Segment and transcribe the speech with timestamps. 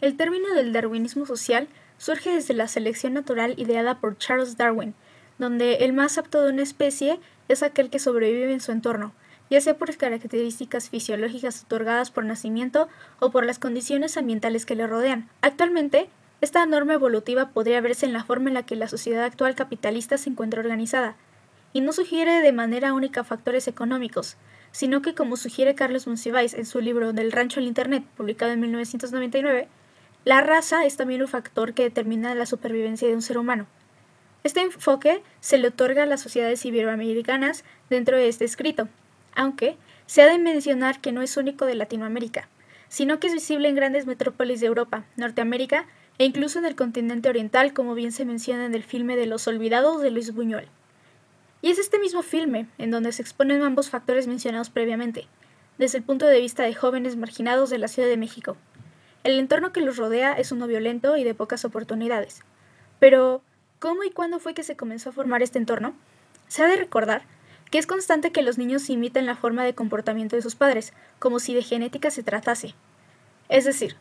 [0.00, 4.94] El término del darwinismo social surge desde la selección natural ideada por Charles Darwin,
[5.38, 9.12] donde el más apto de una especie es aquel que sobrevive en su entorno,
[9.50, 12.88] ya sea por características fisiológicas otorgadas por nacimiento
[13.18, 15.28] o por las condiciones ambientales que le rodean.
[15.40, 16.08] Actualmente,
[16.40, 20.16] esta norma evolutiva podría verse en la forma en la que la sociedad actual capitalista
[20.16, 21.16] se encuentra organizada,
[21.72, 24.36] y no sugiere de manera única factores económicos,
[24.70, 28.60] sino que como sugiere Carlos Monsiváis en su libro Del rancho al Internet, publicado en
[28.60, 29.68] 1999,
[30.24, 33.66] la raza es también un factor que determina la supervivencia de un ser humano.
[34.44, 38.88] Este enfoque se le otorga a las sociedades iberoamericanas dentro de este escrito,
[39.34, 42.48] aunque se ha de mencionar que no es único de Latinoamérica,
[42.88, 45.86] sino que es visible en grandes metrópolis de Europa, Norteamérica
[46.18, 49.46] e incluso en el continente oriental, como bien se menciona en el filme de Los
[49.46, 50.68] Olvidados de Luis Buñuel.
[51.60, 55.26] Y es este mismo filme en donde se exponen ambos factores mencionados previamente,
[55.78, 58.56] desde el punto de vista de jóvenes marginados de la Ciudad de México,
[59.28, 62.40] el entorno que los rodea es uno violento y de pocas oportunidades.
[62.98, 63.42] Pero,
[63.78, 65.94] ¿cómo y cuándo fue que se comenzó a formar este entorno?
[66.46, 67.22] Se ha de recordar
[67.70, 71.40] que es constante que los niños imiten la forma de comportamiento de sus padres, como
[71.40, 72.74] si de genética se tratase.
[73.50, 73.96] Es decir,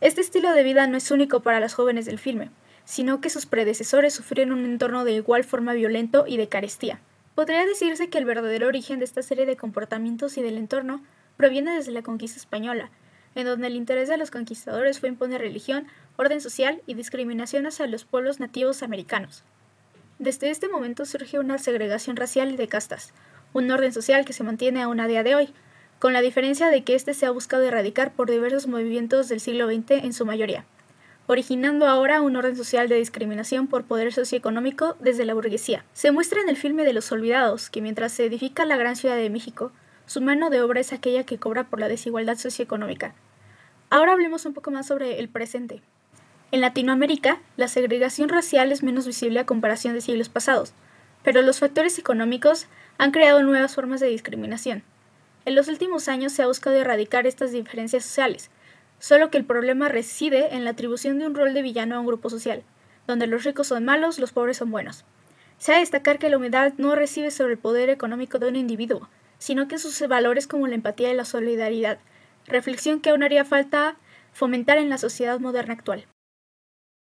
[0.00, 2.50] este estilo de vida no es único para los jóvenes del filme,
[2.84, 6.98] sino que sus predecesores sufrieron un entorno de igual forma violento y de carestía.
[7.36, 11.04] Podría decirse que el verdadero origen de esta serie de comportamientos y del entorno
[11.36, 12.90] proviene desde la conquista española,
[13.34, 17.86] en donde el interés de los conquistadores fue imponer religión, orden social y discriminación hacia
[17.86, 19.44] los pueblos nativos americanos.
[20.18, 23.12] Desde este momento surge una segregación racial y de castas,
[23.52, 25.48] un orden social que se mantiene aún a día de hoy,
[25.98, 29.66] con la diferencia de que éste se ha buscado erradicar por diversos movimientos del siglo
[29.66, 30.64] XX en su mayoría,
[31.26, 35.84] originando ahora un orden social de discriminación por poder socioeconómico desde la burguesía.
[35.92, 39.16] Se muestra en el filme de Los Olvidados que mientras se edifica la gran ciudad
[39.16, 39.72] de México,
[40.12, 43.14] su mano de obra es aquella que cobra por la desigualdad socioeconómica.
[43.88, 45.80] Ahora hablemos un poco más sobre el presente.
[46.50, 50.74] En Latinoamérica, la segregación racial es menos visible a comparación de siglos pasados,
[51.22, 52.66] pero los factores económicos
[52.98, 54.82] han creado nuevas formas de discriminación.
[55.46, 58.50] En los últimos años se ha buscado erradicar estas diferencias sociales,
[58.98, 62.06] solo que el problema reside en la atribución de un rol de villano a un
[62.06, 62.64] grupo social,
[63.06, 65.06] donde los ricos son malos, los pobres son buenos.
[65.56, 68.56] Se ha de destacar que la humedad no recibe sobre el poder económico de un
[68.56, 69.08] individuo,
[69.42, 71.98] sino que sus valores como la empatía y la solidaridad,
[72.46, 73.96] reflexión que aún haría falta
[74.32, 76.06] fomentar en la sociedad moderna actual.